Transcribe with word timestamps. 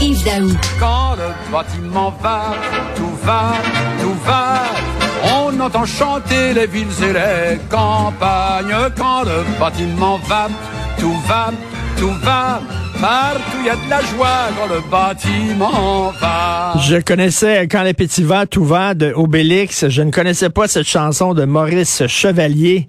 Yves 0.00 0.24
Daou. 0.24 0.50
Quand 0.78 1.16
le 1.16 1.52
bâtiment 1.52 2.14
va, 2.22 2.54
tout 2.96 3.16
va, 3.22 3.52
tout 4.00 4.14
va. 4.24 4.62
On 5.22 5.60
entend 5.60 5.84
chanter 5.84 6.54
les 6.54 6.66
villes 6.66 6.86
et 7.02 7.12
les 7.12 7.58
campagnes. 7.68 8.74
Quand 8.96 9.24
le 9.24 9.44
bâtiment 9.58 10.18
va, 10.26 10.48
tout 10.98 11.16
va, 11.26 11.50
tout 11.98 12.12
va. 12.22 12.60
Partout 13.00 13.58
il 13.60 13.66
y 13.66 13.70
a 13.70 13.76
de 13.76 13.88
la 13.88 14.00
joie 14.02 14.48
quand 14.58 14.74
le 14.74 14.80
bâtiment 14.90 16.12
va. 16.20 16.74
Je 16.80 16.96
connaissais 16.96 17.66
Quand 17.66 17.82
les 17.82 17.94
petits 17.94 18.22
va, 18.22 18.44
tout 18.44 18.64
va 18.64 18.92
de 18.92 19.12
Obélix. 19.14 19.88
Je 19.88 20.02
ne 20.02 20.10
connaissais 20.10 20.50
pas 20.50 20.68
cette 20.68 20.86
chanson 20.86 21.32
de 21.32 21.46
Maurice 21.46 22.06
Chevalier. 22.08 22.86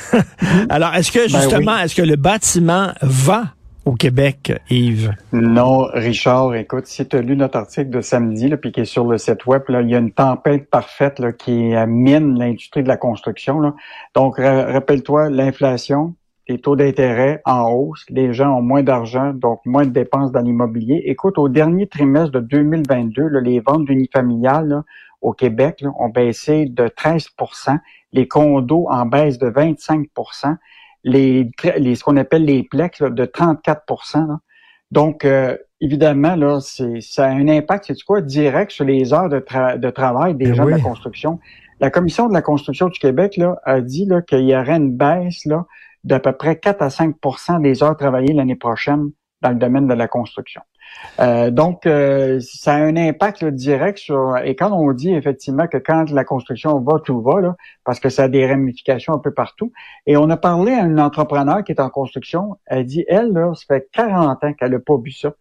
Alors, 0.68 0.94
est-ce 0.94 1.10
que 1.10 1.30
Ben 1.30 1.40
justement, 1.40 1.78
est-ce 1.78 1.94
que 1.94 2.02
le 2.02 2.16
bâtiment 2.16 2.92
va 3.00 3.44
au 3.88 3.94
Québec, 3.94 4.52
Yves? 4.68 5.14
Non, 5.32 5.84
Richard, 5.94 6.54
écoute, 6.54 6.86
si 6.86 7.08
tu 7.08 7.16
as 7.16 7.22
lu 7.22 7.36
notre 7.36 7.56
article 7.56 7.88
de 7.88 8.02
samedi, 8.02 8.48
là, 8.48 8.58
puis 8.58 8.70
qui 8.70 8.80
est 8.80 8.84
sur 8.84 9.06
le 9.06 9.16
site 9.16 9.46
web, 9.46 9.62
là, 9.68 9.80
il 9.80 9.88
y 9.88 9.94
a 9.94 9.98
une 9.98 10.12
tempête 10.12 10.68
parfaite 10.68 11.18
là, 11.18 11.32
qui 11.32 11.72
mine 11.86 12.38
l'industrie 12.38 12.82
de 12.82 12.88
la 12.88 12.98
construction. 12.98 13.60
Là. 13.60 13.74
Donc, 14.14 14.36
ra- 14.36 14.66
rappelle-toi, 14.66 15.30
l'inflation, 15.30 16.14
les 16.48 16.60
taux 16.60 16.76
d'intérêt 16.76 17.40
en 17.46 17.70
hausse, 17.70 18.04
les 18.10 18.34
gens 18.34 18.58
ont 18.58 18.62
moins 18.62 18.82
d'argent, 18.82 19.32
donc 19.32 19.60
moins 19.64 19.86
de 19.86 19.90
dépenses 19.90 20.32
dans 20.32 20.40
l'immobilier. 20.40 21.02
Écoute, 21.06 21.38
au 21.38 21.48
dernier 21.48 21.86
trimestre 21.86 22.32
de 22.32 22.40
2022, 22.40 23.22
là, 23.22 23.40
les 23.40 23.60
ventes 23.60 23.86
d'unifamiliales 23.86 24.68
là, 24.68 24.84
au 25.22 25.32
Québec 25.32 25.80
là, 25.80 25.90
ont 25.98 26.10
baissé 26.10 26.66
de 26.66 26.84
13% 26.84 27.78
les 28.12 28.28
condos 28.28 28.86
en 28.90 29.06
baisse 29.06 29.38
de 29.38 29.48
25 29.48 30.08
les, 31.04 31.50
les 31.76 31.94
ce 31.94 32.04
qu'on 32.04 32.16
appelle 32.16 32.44
les 32.44 32.62
plex 32.62 33.00
là, 33.00 33.10
de 33.10 33.24
34 33.24 33.82
là. 34.14 34.38
Donc, 34.90 35.24
euh, 35.24 35.56
évidemment, 35.80 36.34
là, 36.34 36.60
c'est, 36.60 37.00
ça 37.00 37.26
a 37.26 37.30
un 37.30 37.48
impact, 37.48 37.84
c'est 37.88 38.02
quoi, 38.02 38.20
direct 38.20 38.70
sur 38.72 38.84
les 38.84 39.12
heures 39.12 39.28
de, 39.28 39.38
tra- 39.38 39.78
de 39.78 39.90
travail 39.90 40.34
des 40.34 40.46
Ben 40.46 40.54
gens 40.54 40.64
de 40.64 40.70
la 40.70 40.80
construction. 40.80 41.38
La 41.80 41.90
Commission 41.90 42.28
de 42.28 42.32
la 42.32 42.42
construction 42.42 42.88
du 42.88 42.98
Québec 42.98 43.36
là, 43.36 43.60
a 43.64 43.80
dit 43.80 44.06
là, 44.06 44.22
qu'il 44.22 44.40
y 44.48 44.56
aurait 44.56 44.76
une 44.76 44.96
baisse 44.96 45.44
là, 45.44 45.66
d'à 46.04 46.20
peu 46.20 46.32
près 46.32 46.58
4 46.58 46.82
à 46.82 46.88
5% 46.88 47.60
des 47.60 47.82
heures 47.82 47.96
travaillées 47.96 48.32
l'année 48.32 48.56
prochaine 48.56 49.10
dans 49.42 49.50
le 49.50 49.56
domaine 49.56 49.86
de 49.86 49.94
la 49.94 50.08
construction. 50.08 50.62
Euh, 51.20 51.50
donc, 51.50 51.86
euh, 51.86 52.38
ça 52.40 52.74
a 52.74 52.78
un 52.78 52.96
impact 52.96 53.42
là, 53.42 53.50
direct 53.50 53.98
sur... 53.98 54.36
Et 54.44 54.54
quand 54.54 54.72
on 54.72 54.92
dit 54.92 55.12
effectivement 55.12 55.66
que 55.66 55.78
quand 55.78 56.10
la 56.10 56.24
construction 56.24 56.80
va, 56.80 57.00
tout 57.00 57.20
va, 57.20 57.40
là, 57.40 57.56
parce 57.84 58.00
que 58.00 58.08
ça 58.08 58.24
a 58.24 58.28
des 58.28 58.46
ramifications 58.46 59.14
un 59.14 59.18
peu 59.18 59.32
partout. 59.32 59.72
Et 60.06 60.16
on 60.16 60.30
a 60.30 60.36
parlé 60.36 60.72
à 60.72 60.82
une 60.84 61.00
entrepreneur 61.00 61.64
qui 61.64 61.72
est 61.72 61.80
en 61.80 61.90
construction. 61.90 62.56
Elle 62.66 62.86
dit, 62.86 63.04
elle, 63.08 63.32
là, 63.32 63.52
ça 63.54 63.64
fait 63.66 63.88
40 63.92 64.44
ans 64.44 64.52
qu'elle 64.52 64.72
n'a 64.72 64.78
pas 64.78 64.96
vu 64.96 65.10
ça, 65.10 65.32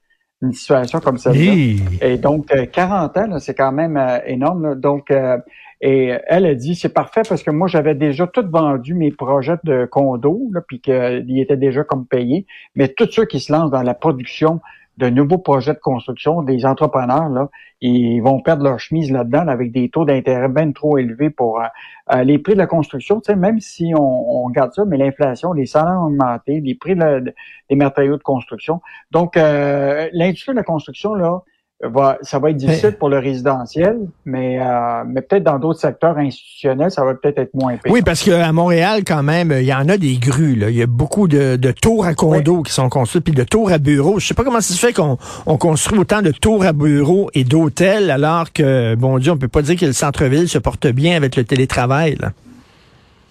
une 0.42 0.54
situation 0.54 1.00
comme 1.00 1.17
celle-là. 1.17 1.84
Et 2.02 2.17
donc, 2.17 2.52
euh, 2.54 2.66
40 2.66 3.17
ans, 3.17 3.28
là, 3.28 3.39
c'est 3.39 3.56
quand 3.56 3.72
même 3.72 3.98
euh, 3.98 4.20
énorme. 4.26 4.64
là. 4.64 4.76
Donc, 4.76 5.11
euh, 5.11 5.38
et 5.80 6.14
elle 6.26 6.45
a 6.45 6.56
dit, 6.56 6.73
c'est 6.73 6.94
parfait 6.94 7.22
parce 7.28 7.44
que 7.44 7.52
moi, 7.52 7.67
j'avais 7.67 7.94
déjà 7.94 8.26
tout 8.26 8.45
vendu 8.50 8.95
mes 8.95 9.11
projets 9.11 9.58
de 9.64 9.86
condo, 9.86 10.50
là, 10.52 10.61
puis 10.67 10.82
qu'ils 10.82 11.39
étaient 11.39 11.58
déjà 11.58 11.84
comme 11.84 12.08
payés. 12.08 12.48
Mais 12.76 12.88
tous 12.88 13.11
ceux 13.11 13.26
qui 13.26 13.39
se 13.39 13.52
lancent 13.52 13.70
dans 13.70 13.84
la 13.84 13.94
production 13.94 14.59
de 14.98 15.09
nouveaux 15.09 15.38
projets 15.38 15.73
de 15.73 15.80
construction, 15.80 16.42
des 16.42 16.66
entrepreneurs, 16.66 17.30
là, 17.30 17.50
ils 17.81 18.20
vont 18.20 18.42
perdre 18.42 18.64
leur 18.64 18.80
chemise 18.80 19.12
là-dedans 19.12 19.44
là, 19.44 19.52
avec 19.52 19.72
des 19.72 19.89
taux 19.89 20.06
d'intérêt 20.06 20.50
bien 20.50 20.72
trop 20.72 20.98
élevés 20.98 21.30
pour 21.30 21.62
euh, 21.62 21.66
euh, 22.14 22.23
les 22.23 22.39
prix 22.39 22.54
de 22.54 22.58
la 22.58 22.66
construction. 22.67 23.22
Tu 23.22 23.31
sais, 23.31 23.36
même 23.36 23.59
si 23.59 23.94
on, 23.95 24.02
on 24.02 24.44
regarde 24.44 24.73
ça, 24.73 24.86
mais 24.86 24.98
l'inflation, 24.98 25.54
les 25.54 25.67
salaires 25.67 26.00
ont 26.02 26.08
augmenté, 26.08 26.59
les 26.62 26.76
prix 26.76 26.95
de- 26.95 27.34
des 27.70 27.76
matériaux 27.76 28.17
de 28.17 28.23
construction. 28.23 28.81
Donc, 29.12 29.38
euh, 29.38 30.09
l'industrie 30.14 30.54
de 30.54 30.58
la 30.58 30.64
construction, 30.64 31.14
là, 31.14 31.42
va, 31.83 32.17
ça 32.22 32.39
va 32.39 32.50
être 32.50 32.58
difficile 32.58 32.94
pour 32.94 33.09
le 33.09 33.20
résidentiel, 33.20 34.00
mais, 34.25 34.59
euh, 34.59 35.03
mais 35.06 35.22
peut-être 35.22 35.44
dans 35.44 35.59
d'autres 35.59 35.80
secteurs 35.80 36.17
institutionnels, 36.17 36.89
ça 36.89 37.06
va 37.06 37.14
peut-être 37.14 37.38
être 37.38 37.53
moins 37.53 37.78
pire. 37.78 37.92
Oui, 37.92 38.02
parce 38.02 38.23
qu'à 38.23 38.52
Montréal, 38.52 39.04
quand 39.05 39.23
même, 39.23 39.52
il 39.52 39.65
y 39.65 39.73
en 39.73 39.87
a 39.87 39.98
des 39.98 40.17
grues. 40.17 40.55
Là. 40.55 40.70
Il 40.70 40.76
y 40.76 40.82
a 40.82 40.87
beaucoup 40.87 41.27
de, 41.27 41.55
de 41.55 41.71
tours 41.71 42.05
à 42.05 42.16
condos 42.16 42.64
qui 42.64 42.73
sont 42.73 42.89
construits, 42.89 43.21
puis 43.21 43.33
de 43.33 43.43
tours 43.43 43.71
à 43.71 43.77
bureaux. 43.77 44.20
Je 44.20 44.27
sais 44.27 44.33
pas 44.33 44.43
comment 44.43 44.61
ça 44.61 44.73
se 44.73 44.80
fait 44.80 44.93
qu'on 44.93 45.17
on 45.45 45.58
construit 45.58 45.99
autant 45.99 46.21
de 46.21 46.32
tours 46.32 46.66
à 46.66 46.73
bureaux 46.73 47.30
et 47.33 47.43
d'hôtels, 47.43 48.10
alors 48.10 48.52
que, 48.52 48.95
bon 48.95 49.20
Dieu, 49.20 49.32
on 49.32 49.37
peut 49.37 49.48
pas 49.48 49.61
dire 49.61 49.76
que 49.76 49.86
le 49.86 49.93
centre-ville 49.93 50.49
se 50.49 50.58
porte 50.58 50.87
bien 50.87 51.16
avec 51.16 51.36
le 51.36 51.43
télétravail. 51.43 52.17
Là. 52.20 52.32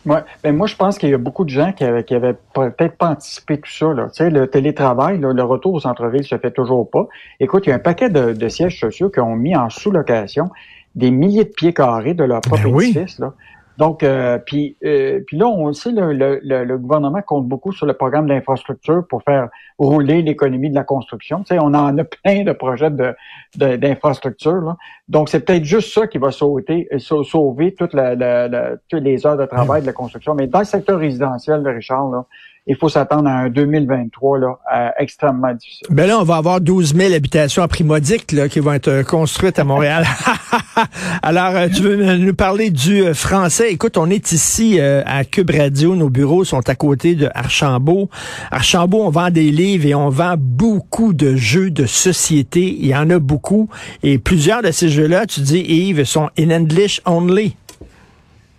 Ouais. 0.06 0.20
Ben 0.42 0.56
moi, 0.56 0.66
je 0.66 0.76
pense 0.76 0.98
qu'il 0.98 1.10
y 1.10 1.14
a 1.14 1.18
beaucoup 1.18 1.44
de 1.44 1.50
gens 1.50 1.72
qui 1.72 1.84
avaient, 1.84 2.04
qui 2.04 2.14
avaient 2.14 2.36
peut-être 2.54 2.96
pas 2.96 3.10
anticipé 3.10 3.58
tout 3.58 3.70
ça. 3.70 3.92
Là. 3.92 4.04
Tu 4.04 4.24
sais, 4.24 4.30
le 4.30 4.46
télétravail, 4.46 5.18
là, 5.18 5.32
le 5.32 5.42
retour 5.42 5.74
au 5.74 5.80
centre-ville 5.80 6.24
se 6.24 6.38
fait 6.38 6.52
toujours 6.52 6.88
pas. 6.88 7.08
Écoute, 7.40 7.66
il 7.66 7.70
y 7.70 7.72
a 7.72 7.76
un 7.76 7.80
paquet 7.80 8.08
de, 8.08 8.32
de 8.32 8.48
sièges 8.48 8.78
sociaux 8.78 9.10
qui 9.10 9.20
ont 9.20 9.36
mis 9.36 9.56
en 9.56 9.68
sous-location 9.68 10.48
des 10.94 11.10
milliers 11.10 11.44
de 11.44 11.50
pieds 11.50 11.74
carrés 11.74 12.14
de 12.14 12.24
leur 12.24 12.40
propre 12.40 12.62
Ben 12.64 12.72
oui. 12.72 12.90
édifice. 12.90 13.18
Là. 13.18 13.34
Donc, 13.78 14.02
euh, 14.02 14.38
puis, 14.38 14.76
euh, 14.84 15.20
puis 15.26 15.36
là, 15.36 15.46
on 15.46 15.66
le 15.66 15.72
sait, 15.74 15.90
le, 15.92 16.12
le, 16.12 16.40
le, 16.64 16.78
gouvernement 16.78 17.20
compte 17.22 17.46
beaucoup 17.46 17.72
sur 17.72 17.84
le 17.86 17.92
programme 17.92 18.26
d'infrastructure 18.26 19.06
pour 19.06 19.22
faire 19.22 19.48
rouler 19.78 20.22
l'économie 20.22 20.70
de 20.70 20.74
la 20.74 20.84
construction. 20.84 21.40
Tu 21.40 21.48
sais, 21.54 21.58
on 21.60 21.66
en 21.74 21.96
a 21.98 22.04
plein 22.22 22.42
de 22.44 22.52
projets 22.52 22.90
de, 22.90 23.14
de- 23.56 23.76
d'infrastructure. 23.76 24.60
là. 24.62 24.76
Donc, 25.08 25.28
c'est 25.28 25.40
peut-être 25.40 25.64
juste 25.64 25.92
ça 25.92 26.06
qui 26.06 26.18
va 26.18 26.30
sauter, 26.30 26.88
euh, 26.92 26.98
sau- 26.98 27.24
sauver 27.24 27.74
toute 27.74 27.92
la, 27.92 28.14
la- 28.14 28.48
la- 28.48 28.76
toutes 28.88 29.02
les 29.02 29.26
heures 29.26 29.36
de 29.36 29.46
travail 29.46 29.82
de 29.82 29.86
la 29.86 29.92
construction. 29.92 30.34
Mais 30.34 30.46
dans 30.46 30.60
le 30.60 30.64
secteur 30.64 30.98
résidentiel, 30.98 31.66
Richard, 31.68 32.08
là, 32.10 32.24
il 32.66 32.76
faut 32.76 32.88
s'attendre 32.88 33.28
à 33.28 33.32
un 33.32 33.48
2023 33.48 34.38
là, 34.38 34.92
extrêmement 34.98 35.54
difficile. 35.54 35.86
Ben 35.90 36.06
là, 36.06 36.18
on 36.18 36.24
va 36.24 36.36
avoir 36.36 36.60
12 36.60 36.94
000 36.94 37.14
habitations 37.14 37.62
à 37.62 37.68
prix 37.68 37.84
modique 37.84 38.32
là, 38.32 38.48
qui 38.48 38.60
vont 38.60 38.72
être 38.72 38.88
euh, 38.88 39.02
construites 39.02 39.58
à 39.58 39.64
Montréal. 39.64 40.04
Alors, 41.22 41.54
euh, 41.56 41.68
tu 41.68 41.82
veux 41.82 42.16
nous 42.16 42.34
parler 42.34 42.70
du 42.70 43.02
euh, 43.02 43.14
français? 43.14 43.72
Écoute, 43.72 43.96
on 43.96 44.10
est 44.10 44.32
ici 44.32 44.78
euh, 44.78 45.02
à 45.06 45.24
Cube 45.24 45.50
Radio. 45.50 45.94
Nos 45.94 46.10
bureaux 46.10 46.44
sont 46.44 46.68
à 46.68 46.74
côté 46.74 47.14
de 47.14 47.28
Archambault. 47.34 48.08
Archambault, 48.50 49.04
on 49.04 49.10
vend 49.10 49.30
des 49.30 49.50
livres 49.50 49.86
et 49.86 49.94
on 49.94 50.08
vend 50.08 50.34
beaucoup 50.38 51.12
de 51.12 51.36
jeux 51.36 51.70
de 51.70 51.86
société. 51.86 52.76
Il 52.78 52.86
y 52.86 52.96
en 52.96 53.10
a 53.10 53.18
beaucoup. 53.18 53.68
Et 54.02 54.18
plusieurs 54.18 54.62
de 54.62 54.70
ces 54.70 54.88
jeux-là, 54.88 55.26
tu 55.26 55.40
dis, 55.40 55.60
Yves, 55.60 56.04
sont 56.04 56.30
in 56.38 56.50
English 56.50 57.00
only. 57.06 57.56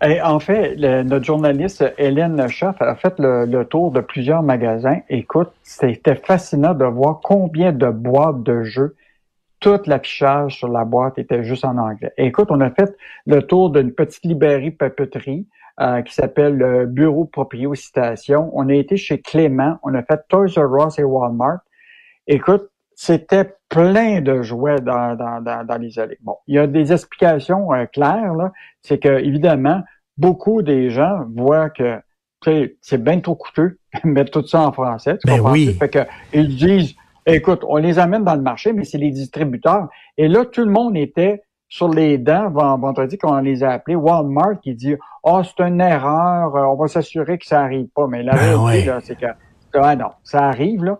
En 0.01 0.39
fait, 0.39 0.75
le- 0.75 1.01
notre 1.01 1.25
journaliste 1.25 1.83
Hélène 1.97 2.47
Schaff 2.47 2.79
a 2.81 2.95
fait 2.95 3.15
le, 3.17 3.63
tour 3.63 3.91
de 3.91 4.01
plusieurs 4.01 4.43
magasins. 4.43 4.99
Écoute, 5.09 5.49
c'était 5.63 6.15
fascinant 6.15 6.75
de 6.75 6.85
voir 6.85 7.19
combien 7.23 7.71
de 7.71 7.89
boîtes 7.89 8.43
de 8.43 8.63
jeux, 8.63 8.95
tout 9.59 9.79
l'affichage 9.87 10.55
sur 10.57 10.67
la 10.67 10.85
boîte 10.85 11.17
était 11.17 11.43
juste 11.43 11.65
en 11.65 11.77
anglais. 11.77 12.13
Écoute, 12.17 12.49
on 12.51 12.61
a 12.61 12.69
fait 12.69 12.95
le 13.25 13.41
tour 13.41 13.71
d'une 13.71 13.91
petite 13.91 14.23
librairie 14.25 14.69
papeterie 14.69 15.47
euh, 15.79 16.03
qui 16.03 16.13
s'appelle 16.13 16.55
le 16.57 16.85
Bureau 16.85 17.25
Proprio 17.25 17.73
Citation. 17.73 18.51
On 18.53 18.69
a 18.69 18.73
été 18.75 18.97
chez 18.97 19.19
Clément, 19.19 19.79
on 19.81 19.95
a 19.95 20.03
fait 20.03 20.19
Toys 20.29 20.53
R 20.57 20.87
Us 20.87 20.99
et 20.99 21.03
Walmart. 21.03 21.61
Écoute, 22.27 22.69
c'était 22.99 23.53
plein 23.69 24.21
de 24.21 24.41
jouets 24.41 24.81
dans, 24.81 25.15
dans, 25.15 25.39
dans, 25.39 25.63
dans 25.63 25.77
les 25.77 25.99
allées. 25.99 26.17
Bon, 26.21 26.35
il 26.47 26.55
y 26.55 26.57
a 26.59 26.65
des 26.65 26.91
explications 26.91 27.71
euh, 27.71 27.85
claires, 27.85 28.33
là. 28.33 28.51
C'est 28.81 28.97
que, 28.97 29.19
évidemment, 29.19 29.83
beaucoup 30.17 30.63
des 30.63 30.89
gens 30.89 31.25
voient 31.35 31.69
que 31.69 32.01
c'est 32.81 33.03
bien 33.03 33.19
trop 33.19 33.35
coûteux 33.35 33.77
de 34.03 34.09
mettre 34.09 34.31
tout 34.31 34.47
ça 34.47 34.61
en 34.61 34.71
français. 34.71 35.17
Tu 35.19 35.27
Ben 35.27 35.39
oui. 35.41 35.73
Fait 35.73 35.89
que 35.89 35.99
ils 36.33 36.55
disent 36.55 36.95
écoute, 37.27 37.61
on 37.67 37.77
les 37.77 37.99
amène 37.99 38.23
dans 38.23 38.35
le 38.35 38.41
marché, 38.41 38.73
mais 38.73 38.83
c'est 38.83 38.97
les 38.97 39.11
distributeurs. 39.11 39.89
Et 40.17 40.27
là, 40.27 40.45
tout 40.45 40.63
le 40.65 40.71
monde 40.71 40.97
était 40.97 41.43
sur 41.69 41.89
les 41.89 42.17
dents 42.17 42.49
vend- 42.49 42.79
vendredi 42.79 43.17
quand 43.19 43.37
on 43.37 43.41
les 43.41 43.63
a 43.63 43.71
appelés. 43.73 43.95
Walmart 43.95 44.59
qui 44.61 44.73
dit 44.73 44.95
Oh, 45.23 45.41
c'est 45.43 45.63
une 45.63 45.81
erreur, 45.81 46.55
euh, 46.55 46.63
on 46.63 46.75
va 46.75 46.87
s'assurer 46.87 47.37
que 47.37 47.45
ça 47.45 47.61
arrive 47.61 47.89
pas. 47.93 48.07
Mais 48.07 48.23
la 48.23 48.31
Ben 48.33 48.57
réalité, 48.57 48.87
là, 48.87 48.99
c'est 49.03 49.19
que 49.19 49.25
ah 49.73 49.95
non, 49.95 50.09
ça 50.23 50.47
arrive, 50.47 50.83
là. 50.83 50.97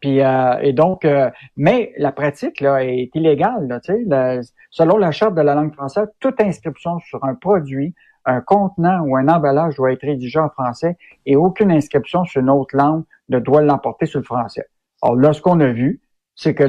Puis 0.00 0.22
euh, 0.22 0.58
et 0.62 0.72
donc, 0.72 1.04
euh, 1.04 1.30
mais 1.56 1.92
la 1.98 2.12
pratique 2.12 2.60
là 2.60 2.84
est 2.84 3.10
illégale. 3.14 3.68
Là, 3.68 4.40
selon 4.70 4.96
la 4.96 5.10
charte 5.10 5.34
de 5.34 5.42
la 5.42 5.54
langue 5.54 5.74
française, 5.74 6.08
toute 6.20 6.40
inscription 6.40 6.98
sur 7.00 7.22
un 7.24 7.34
produit, 7.34 7.94
un 8.24 8.40
contenant 8.40 9.00
ou 9.02 9.16
un 9.16 9.28
emballage 9.28 9.76
doit 9.76 9.92
être 9.92 10.02
rédigé 10.02 10.38
en 10.38 10.48
français 10.48 10.96
et 11.26 11.36
aucune 11.36 11.70
inscription 11.70 12.24
sur 12.24 12.40
une 12.40 12.50
autre 12.50 12.76
langue 12.76 13.04
ne 13.28 13.38
doit 13.38 13.62
l'emporter 13.62 14.06
sur 14.06 14.20
le 14.20 14.24
français. 14.24 14.66
Alors 15.02 15.16
là, 15.16 15.32
ce 15.32 15.40
qu'on 15.40 15.60
a 15.60 15.68
vu, 15.68 16.00
c'est 16.34 16.54
que 16.54 16.64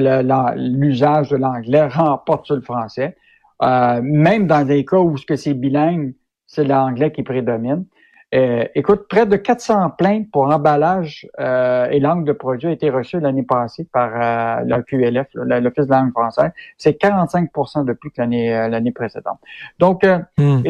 l'usage 0.56 1.30
de 1.30 1.36
l'anglais 1.36 1.86
remporte 1.88 2.46
sur 2.46 2.56
le 2.56 2.62
français. 2.62 3.16
Euh, 3.62 4.00
même 4.02 4.46
dans 4.46 4.66
des 4.66 4.84
cas 4.84 4.98
où 4.98 5.16
ce 5.16 5.24
que 5.24 5.36
c'est 5.36 5.54
bilingue, 5.54 6.14
c'est 6.46 6.64
l'anglais 6.64 7.12
qui 7.12 7.22
prédomine. 7.22 7.86
Euh, 8.34 8.64
écoute, 8.74 9.06
près 9.08 9.26
de 9.26 9.36
400 9.36 9.90
plaintes 9.90 10.30
pour 10.32 10.44
emballage 10.44 11.28
euh, 11.38 11.86
et 11.90 12.00
langue 12.00 12.24
de 12.24 12.32
produit 12.32 12.68
a 12.68 12.70
été 12.72 12.88
reçues 12.88 13.20
l'année 13.20 13.42
passée 13.42 13.86
par 13.92 14.10
euh, 14.14 14.64
le 14.64 14.82
QLF, 14.82 15.26
l'Office 15.34 15.84
de 15.86 15.90
la 15.90 16.00
langue 16.00 16.12
française. 16.12 16.50
C'est 16.78 16.98
45% 16.98 17.84
de 17.84 17.92
plus 17.92 18.10
que 18.10 18.20
l'année 18.22 18.54
euh, 18.56 18.68
l'année 18.68 18.92
précédente. 18.92 19.38
Donc, 19.78 20.04
euh, 20.04 20.18
Hmm. 20.38 20.62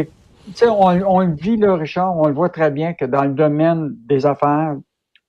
on, 0.68 1.02
on 1.06 1.20
le 1.20 1.34
vit 1.34 1.56
là, 1.56 1.76
Richard, 1.76 2.18
on 2.18 2.26
le 2.26 2.34
voit 2.34 2.48
très 2.48 2.70
bien 2.72 2.94
que 2.94 3.04
dans 3.04 3.22
le 3.22 3.30
domaine 3.30 3.94
des 4.08 4.26
affaires 4.26 4.74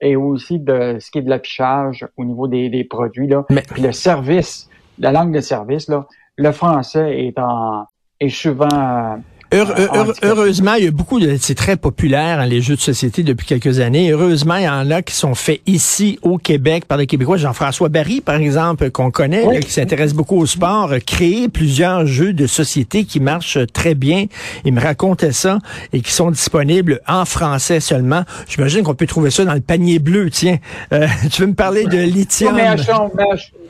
et 0.01 0.15
aussi 0.15 0.59
de 0.59 0.97
ce 0.99 1.11
qui 1.11 1.19
est 1.19 1.21
de 1.21 1.29
l'affichage 1.29 2.07
au 2.17 2.25
niveau 2.25 2.47
des, 2.47 2.69
des 2.69 2.83
produits, 2.83 3.27
là, 3.27 3.45
Mais- 3.51 3.61
puis 3.61 3.81
le 3.83 3.91
service 3.91 4.69
la 4.99 5.11
langue 5.11 5.33
de 5.33 5.39
service, 5.39 5.87
là, 5.87 6.05
le 6.37 6.51
français 6.51 7.25
est 7.25 7.37
en 7.39 7.85
est 8.19 8.29
souvent 8.29 9.19
heureusement, 10.23 10.73
il 10.75 10.85
y 10.85 10.87
a 10.87 10.91
beaucoup 10.91 11.19
de, 11.19 11.37
c'est 11.39 11.55
très 11.55 11.77
populaire, 11.77 12.39
hein, 12.39 12.45
les 12.45 12.61
jeux 12.61 12.75
de 12.75 12.81
société 12.81 13.23
depuis 13.23 13.45
quelques 13.45 13.79
années. 13.79 14.11
Heureusement, 14.11 14.55
il 14.55 14.63
y 14.63 14.69
en 14.69 14.89
a 14.91 15.01
qui 15.01 15.15
sont 15.15 15.35
faits 15.35 15.61
ici 15.65 16.19
au 16.21 16.37
Québec 16.37 16.85
par 16.85 16.97
des 16.97 17.07
Québécois. 17.07 17.37
Jean-François 17.37 17.89
Barry, 17.89 18.21
par 18.21 18.35
exemple, 18.35 18.89
qu'on 18.91 19.11
connaît, 19.11 19.59
qui 19.59 19.71
s'intéresse 19.71 20.13
beaucoup 20.13 20.37
au 20.37 20.45
sport, 20.45 20.91
a 20.91 20.99
créé 20.99 21.49
plusieurs 21.49 22.05
jeux 22.05 22.33
de 22.33 22.47
société 22.47 23.05
qui 23.05 23.19
marchent 23.19 23.59
très 23.73 23.95
bien. 23.95 24.25
Il 24.65 24.73
me 24.73 24.81
racontait 24.81 25.31
ça 25.31 25.59
et 25.91 26.01
qui 26.01 26.11
sont 26.11 26.31
disponibles 26.31 27.01
en 27.07 27.25
français 27.25 27.79
seulement. 27.79 28.23
J'imagine 28.47 28.83
qu'on 28.83 28.95
peut 28.95 29.07
trouver 29.07 29.31
ça 29.31 29.45
dans 29.45 29.53
le 29.53 29.61
panier 29.61 29.99
bleu. 29.99 30.29
Tiens, 30.29 30.57
euh, 30.93 31.07
tu 31.31 31.41
veux 31.41 31.47
me 31.47 31.55
parler 31.55 31.85
de 31.85 31.97
lithium? 31.97 32.55
mais, 32.55 32.67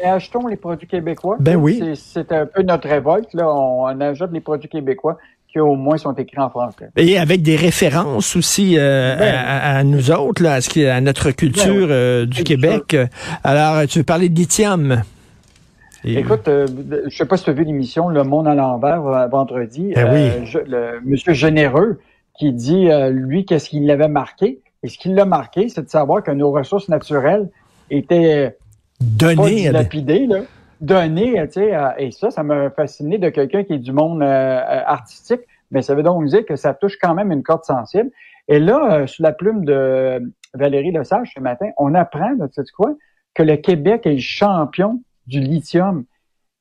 achetons, 0.06 0.48
les 0.48 0.58
produits 0.58 0.88
québécois. 0.88 1.38
Ben 1.40 1.56
oui. 1.56 1.82
C'est 1.96 2.32
un 2.32 2.46
peu 2.46 2.62
notre 2.62 2.88
révolte. 2.88 3.34
Là. 3.34 3.48
On, 3.48 3.86
on 3.86 4.02
ajoute 4.02 4.32
les 4.32 4.42
produits 4.42 4.70
québécois 4.70 5.18
qui 5.54 5.60
au 5.60 5.76
moins 5.76 5.98
sont 5.98 6.14
écrits 6.14 6.42
en 6.42 6.50
français. 6.50 6.90
Et 6.98 7.18
avec 7.18 7.44
des 7.44 7.56
références 7.56 8.36
aussi 8.36 8.76
euh, 8.78 9.16
ben 9.16 9.36
à, 9.36 9.84
nous 9.84 10.12
autres, 10.12 10.42
là, 10.42 10.54
à, 10.54 10.62
ce 10.62 10.88
à 10.88 11.00
notre 11.00 11.32
culture 11.32 11.88
ben 11.88 11.92
euh, 11.92 12.26
du 12.26 12.44
Québec. 12.44 12.98
Alors, 13.44 13.86
tu 13.88 14.00
veux 14.00 14.04
parler 14.04 14.30
de 14.30 14.36
lithium? 14.36 15.04
Écoute, 16.04 16.48
euh, 16.48 16.66
je 17.08 17.16
sais 17.16 17.26
pas 17.26 17.38
si 17.38 17.46
tu 17.46 17.52
as 17.52 17.54
vu 17.54 17.64
l'émission 17.64 18.10
Le 18.10 18.24
Monde 18.24 18.48
à 18.48 18.56
l'envers 18.56 19.30
vendredi. 19.30 19.94
Ben 19.96 20.10
oui. 20.12 20.52
le 20.68 21.00
Monsieur 21.06 21.34
Généreux 21.34 22.00
qui 22.38 22.52
dit, 22.52 22.90
lui, 23.12 23.46
qu'est-ce 23.46 23.70
qu'il 23.70 23.86
l'avait 23.86 24.08
marqué? 24.08 24.60
Et 24.82 24.90
ce 24.90 24.98
qui 24.98 25.10
l'a 25.10 25.26
marqué, 25.26 25.70
c'est 25.70 25.84
de 25.84 25.90
savoir 25.90 26.24
que 26.24 26.32
nos 26.32 26.52
ressources 26.52 26.90
naturelles 26.90 27.48
étaient 27.92 28.58
données, 29.00 29.68
dilapidées, 29.68 30.26
là 30.26 30.40
donner, 30.84 31.42
tu 31.48 31.62
sais, 31.62 31.74
et 31.98 32.12
ça, 32.12 32.30
ça 32.30 32.44
m'a 32.44 32.70
fasciné 32.70 33.18
de 33.18 33.30
quelqu'un 33.30 33.64
qui 33.64 33.74
est 33.74 33.80
du 33.80 33.94
monde 33.94 34.22
euh, 34.22 34.26
euh, 34.26 34.82
artistique, 34.86 35.42
mais 35.72 35.82
ça 35.82 35.96
veut 35.96 36.04
donc 36.04 36.26
dire 36.26 36.46
que 36.46 36.58
ça 36.58 36.74
touche 36.74 36.98
quand 37.02 37.16
même 37.16 37.32
une 37.32 37.42
corde 37.42 37.64
sensible. 37.64 38.12
Et 38.50 38.60
là, 38.60 38.94
euh, 38.94 39.08
sous 39.08 39.24
la 39.24 39.32
plume 39.32 39.64
de 39.64 40.22
Valérie 40.54 40.92
Lesage 40.92 41.32
ce 41.34 41.40
matin, 41.40 41.70
on 41.78 41.96
apprend, 41.96 42.36
tu 42.36 42.48
sais 42.52 42.64
quoi, 42.76 42.94
que 43.34 43.44
le 43.44 43.56
Québec 43.56 44.06
est 44.06 44.20
champion 44.20 45.02
du 45.26 45.40
lithium. 45.40 46.04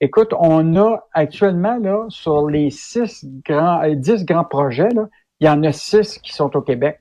Écoute, 0.00 0.32
on 0.38 0.76
a 0.76 1.00
actuellement, 1.12 1.78
là, 1.78 2.06
sur 2.08 2.48
les 2.48 2.70
six 2.70 3.26
grands, 3.44 3.82
dix 3.92 4.24
grands 4.24 4.44
projets, 4.44 4.90
là, 4.90 5.08
il 5.40 5.46
y 5.46 5.50
en 5.50 5.64
a 5.64 5.72
six 5.72 6.18
qui 6.18 6.32
sont 6.32 6.56
au 6.56 6.60
Québec. 6.60 7.00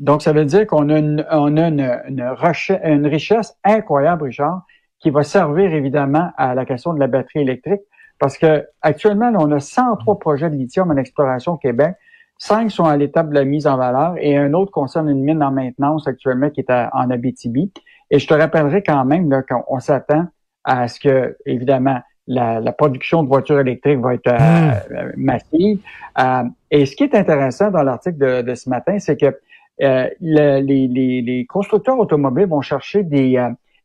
Donc, 0.00 0.22
ça 0.22 0.32
veut 0.32 0.44
dire 0.44 0.66
qu'on 0.66 0.88
a 0.88 0.98
une, 0.98 1.24
on 1.30 1.56
a 1.56 1.68
une, 1.68 2.02
une 2.08 3.06
richesse 3.06 3.56
incroyable, 3.64 4.24
Richard, 4.24 4.62
qui 5.00 5.10
va 5.10 5.22
servir 5.22 5.72
évidemment 5.72 6.30
à 6.36 6.54
la 6.54 6.64
question 6.64 6.92
de 6.92 7.00
la 7.00 7.06
batterie 7.06 7.40
électrique. 7.40 7.80
Parce 8.18 8.36
que 8.36 8.66
actuellement, 8.82 9.32
on 9.38 9.50
a 9.50 9.60
103 9.60 10.18
projets 10.18 10.50
de 10.50 10.56
lithium 10.56 10.90
en 10.90 10.96
exploration 10.96 11.52
au 11.52 11.56
Québec. 11.56 11.94
Cinq 12.36 12.70
sont 12.70 12.84
à 12.84 12.96
l'étape 12.96 13.30
de 13.30 13.34
la 13.34 13.44
mise 13.44 13.66
en 13.66 13.76
valeur 13.76 14.14
et 14.18 14.36
un 14.36 14.52
autre 14.54 14.70
concerne 14.70 15.08
une 15.08 15.22
mine 15.22 15.42
en 15.42 15.50
maintenance 15.50 16.06
actuellement 16.06 16.50
qui 16.50 16.60
est 16.60 16.70
en 16.70 17.10
Abitibi. 17.10 17.72
Et 18.10 18.18
je 18.18 18.26
te 18.26 18.34
rappellerai 18.34 18.82
quand 18.82 19.04
même 19.04 19.30
qu'on 19.48 19.80
s'attend 19.80 20.26
à 20.64 20.88
ce 20.88 21.00
que, 21.00 21.36
évidemment, 21.46 22.00
la, 22.26 22.72
production 22.72 23.22
de 23.22 23.28
voitures 23.28 23.60
électriques 23.60 23.98
va 23.98 24.14
être 24.14 24.28
euh, 24.28 24.38
hmm. 24.38 24.94
euh, 24.96 25.12
massive. 25.16 25.78
Euh, 26.18 26.42
et 26.70 26.86
ce 26.86 26.96
qui 26.96 27.04
est 27.04 27.14
intéressant 27.14 27.70
dans 27.70 27.82
l'article 27.82 28.44
de, 28.44 28.54
ce 28.54 28.68
matin, 28.68 28.98
c'est 28.98 29.16
que 29.18 29.36
les, 29.78 30.62
les, 30.62 31.46
constructeurs 31.48 31.98
automobiles 31.98 32.46
vont 32.46 32.60
chercher 32.60 33.02
des, 33.02 33.38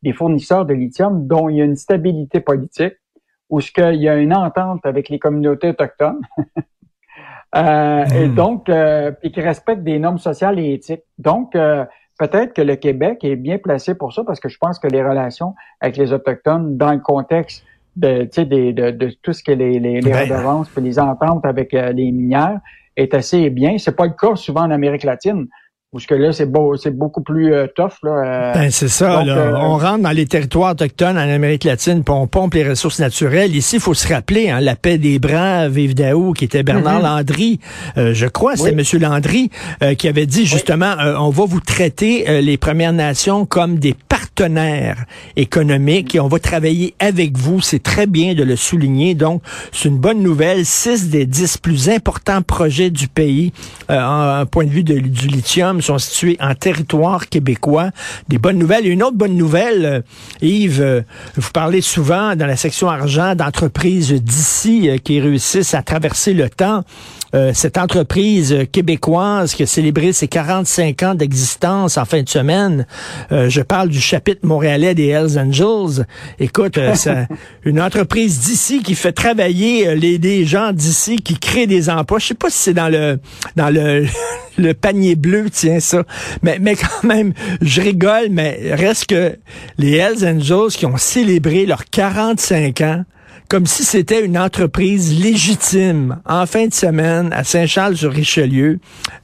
des 0.04 0.14
fournisseurs 0.14 0.66
de 0.66 0.74
lithium 0.74 1.28
dont 1.28 1.50
il 1.50 1.58
y 1.58 1.62
a 1.62 1.66
une 1.66 1.76
stabilité 1.76 2.40
politique, 2.40 2.94
ou 3.50 3.62
ce 3.62 3.72
qu'il 3.72 4.02
y 4.02 4.10
a 4.10 4.16
une 4.16 4.34
entente 4.34 4.86
avec 4.86 5.10
les 5.10 5.20
communautés 5.20 5.70
autochtones, 5.70 6.22
euh, 7.56 8.06
et 8.06 8.28
hmm. 8.28 8.36
donc, 8.36 8.70
euh, 8.70 9.12
et 9.24 9.32
qui 9.32 9.42
respectent 9.42 9.84
des 9.84 10.00
normes 10.00 10.18
sociales 10.18 10.60
et 10.60 10.74
éthiques. 10.74 11.04
Donc, 11.18 11.56
euh, 11.56 11.86
peut-être 12.18 12.54
que 12.54 12.62
le 12.62 12.76
Québec 12.76 13.24
est 13.24 13.36
bien 13.36 13.58
placé 13.58 13.96
pour 13.96 14.14
ça, 14.14 14.24
parce 14.24 14.40
que 14.40 14.50
je 14.50 14.58
pense 14.58 14.80
que 14.80 14.88
les 14.88 15.04
relations 15.04 15.54
avec 15.80 15.98
les 15.98 16.12
autochtones, 16.12 16.78
dans 16.78 16.92
le 16.92 17.00
contexte 17.00 17.64
de, 17.96 18.24
de, 18.24 18.72
de, 18.72 18.92
de 18.92 19.16
tout 19.22 19.34
ce 19.34 19.44
que 19.44 19.52
les, 19.52 19.80
les, 19.80 20.02
les 20.02 20.12
ben, 20.12 20.30
redevances, 20.30 20.70
puis 20.70 20.84
les 20.84 21.00
ententes 21.00 21.46
avec 21.46 21.72
les 21.72 22.12
minières, 22.12 22.60
est 22.98 23.14
assez 23.14 23.50
bien. 23.50 23.78
C'est 23.78 23.96
pas 23.96 24.06
le 24.06 24.14
cas 24.14 24.36
souvent 24.36 24.62
en 24.62 24.72
Amérique 24.72 25.04
latine. 25.04 25.48
Parce 25.96 26.08
que 26.08 26.16
là, 26.16 26.34
c'est 26.34 26.46
beau, 26.46 26.76
c'est 26.76 26.92
beaucoup 26.92 27.22
plus 27.22 27.54
euh, 27.54 27.68
tough. 27.74 27.94
Là, 28.04 28.12
euh. 28.12 28.54
ben, 28.54 28.70
c'est 28.70 28.90
ça. 28.90 29.22
Euh, 29.22 29.54
on 29.56 29.78
rentre 29.78 30.00
dans 30.00 30.12
les 30.12 30.26
territoires 30.26 30.74
autochtones 30.74 31.18
en 31.18 31.22
Amérique 31.22 31.64
latine, 31.64 32.04
puis 32.04 32.14
on 32.14 32.28
pompe 32.28 32.56
les 32.56 32.68
ressources 32.68 33.00
naturelles. 33.00 33.56
Ici, 33.56 33.78
il 33.78 33.82
faut 33.82 33.94
se 33.94 34.06
rappeler, 34.14 34.50
hein, 34.50 34.60
la 34.60 34.76
paix 34.76 34.98
des 34.98 35.20
Braves, 35.20 35.94
Daou, 35.94 36.34
qui 36.34 36.44
était 36.44 36.64
Bernard 36.64 37.00
mm-hmm. 37.00 37.18
Landry, 37.18 37.60
je 37.96 38.26
crois, 38.26 38.58
c'est 38.58 38.74
Monsieur 38.74 39.00
Landry, 39.00 39.50
qui 39.98 40.10
avait 40.10 40.26
dit 40.26 40.46
justement, 40.46 40.96
on 41.18 41.30
va 41.30 41.46
vous 41.46 41.62
traiter 41.62 42.42
les 42.42 42.58
Premières 42.58 42.92
Nations 42.92 43.46
comme 43.46 43.78
des 43.80 43.94
partenaires 43.94 45.06
économiques 45.38 46.14
et 46.16 46.20
on 46.20 46.28
va 46.28 46.40
travailler 46.40 46.94
avec 47.00 47.38
vous. 47.38 47.62
C'est 47.62 47.82
très 47.82 48.06
bien 48.06 48.34
de 48.34 48.44
le 48.44 48.58
souligner. 48.58 49.16
Donc, 49.16 49.42
c'est 49.72 49.88
une 49.88 49.98
bonne 49.98 50.22
nouvelle. 50.22 50.66
Six 50.66 51.10
des 51.10 51.26
dix 51.26 51.58
plus 51.58 51.90
importants 51.90 52.42
projets 52.42 52.90
du 52.90 53.08
pays, 53.08 53.54
en, 53.90 54.46
point 54.46 54.66
de 54.66 54.72
vue 54.72 54.84
de, 54.84 55.00
du 55.00 55.28
lithium, 55.28 55.82
sont 55.86 55.98
situés 55.98 56.38
en 56.40 56.56
territoire 56.56 57.30
québécois. 57.30 57.92
Des 58.28 58.38
bonnes 58.38 58.58
nouvelles. 58.58 58.86
Et 58.86 58.90
une 58.90 59.04
autre 59.04 59.16
bonne 59.16 59.38
nouvelle, 59.38 59.86
euh, 59.86 60.02
Yves, 60.42 60.82
euh, 60.82 61.02
vous 61.36 61.52
parlez 61.52 61.82
souvent 61.82 62.36
dans 62.36 62.48
la 62.48 62.56
section 62.56 62.90
argent 62.90 63.36
d'entreprises 63.36 64.12
d'ici 64.12 64.90
euh, 64.90 64.98
qui 64.98 65.20
réussissent 65.20 65.74
à 65.74 65.84
traverser 65.84 66.34
le 66.34 66.50
temps. 66.50 66.84
cette 67.54 67.78
entreprise 67.78 68.56
québécoise 68.72 69.56
qui 69.56 69.64
a 69.64 69.66
célébré 69.66 70.14
ses 70.14 70.30
45 70.30 71.04
ans 71.04 71.16
d'existence 71.16 71.98
en 71.98 72.06
fin 72.06 72.22
de 72.24 72.30
semaine, 72.30 72.86
je 73.30 73.62
parle 73.62 73.90
du 73.90 74.00
chapitre 74.00 74.46
montréalais 74.46 74.96
des 74.96 75.08
Hells 75.08 75.38
Angels. 75.38 76.06
Écoute, 76.40 76.80
c'est 76.94 77.28
une 77.66 77.82
entreprise 77.82 78.40
d'ici 78.40 78.82
qui 78.82 78.96
fait 78.96 79.12
travailler 79.12 79.96
les, 79.96 80.18
des 80.18 80.46
gens 80.46 80.72
d'ici 80.72 81.18
qui 81.18 81.38
créent 81.38 81.68
des 81.68 81.90
emplois. 81.90 82.20
Je 82.20 82.28
sais 82.28 82.36
pas 82.36 82.50
si 82.50 82.58
c'est 82.58 82.74
dans 82.74 82.88
le 82.88 83.20
dans 83.58 83.70
le 83.70 84.06
le 84.58 84.74
panier 84.74 85.16
bleu, 85.16 85.50
tiens 85.52 85.75
ça. 85.80 86.04
Mais, 86.42 86.58
mais 86.60 86.76
quand 86.76 87.04
même, 87.04 87.34
je 87.62 87.82
rigole, 87.82 88.28
mais 88.32 88.74
reste 88.74 89.08
que 89.08 89.38
les 89.78 89.96
Hells 89.96 90.26
Angels 90.26 90.72
qui 90.72 90.86
ont 90.86 90.98
célébré 90.98 91.66
leurs 91.66 91.86
45 91.86 92.82
ans, 92.82 93.04
comme 93.50 93.66
si 93.66 93.84
c'était 93.84 94.26
une 94.26 94.38
entreprise 94.38 95.22
légitime 95.22 96.20
en 96.26 96.46
fin 96.46 96.68
de 96.68 96.74
semaine 96.74 97.32
à 97.32 97.44
Saint-Charles-sur-Richelieu. 97.44 98.80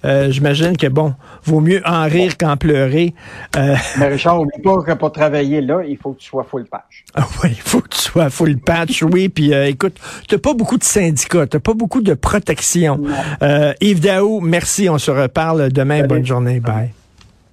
Euh, 0.05 0.31
J'imagine 0.31 0.77
que, 0.77 0.87
bon, 0.87 1.15
vaut 1.43 1.59
mieux 1.59 1.81
en 1.85 2.03
rire 2.03 2.37
qu'en 2.37 2.55
pleurer. 2.57 3.15
Euh... 3.55 3.75
Mais 3.97 4.07
Richard, 4.09 4.39
oublie 4.39 4.61
pas 4.63 4.77
que 4.83 4.93
pour 4.93 5.11
travailler 5.11 5.61
là, 5.61 5.81
il 5.87 5.97
faut 5.97 6.13
que 6.13 6.19
tu 6.19 6.27
sois 6.27 6.45
full 6.49 6.65
patch. 6.65 7.03
Ah 7.15 7.27
oui, 7.43 7.49
il 7.51 7.61
faut 7.61 7.81
que 7.81 7.89
tu 7.89 8.00
sois 8.11 8.29
full 8.29 8.57
patch, 8.57 9.03
oui. 9.03 9.29
Puis 9.29 9.53
euh, 9.53 9.67
écoute, 9.67 9.95
t'as 10.27 10.37
pas 10.37 10.53
beaucoup 10.53 10.77
de 10.77 10.83
syndicats, 10.83 11.47
t'as 11.47 11.59
pas 11.59 11.73
beaucoup 11.73 12.01
de 12.01 12.13
protection. 12.13 13.01
Euh, 13.41 13.73
Yves 13.81 14.01
Daou, 14.01 14.41
merci, 14.41 14.89
on 14.89 14.97
se 14.97 15.11
reparle 15.11 15.71
demain. 15.71 16.03
Bonne 16.03 16.25
journée, 16.25 16.59
bye. 16.59 16.91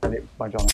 Allez, 0.02 0.22
bonne 0.38 0.50
journée. 0.52 0.66